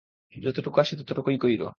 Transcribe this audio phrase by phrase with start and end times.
[0.33, 1.67] যতটুকু আসে ততটুকুই কইরো।